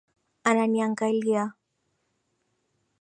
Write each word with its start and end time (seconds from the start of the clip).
Ananiangalia 0.49 1.45